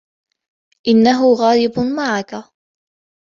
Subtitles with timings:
[0.87, 2.43] إنهُ غاضب معكَ.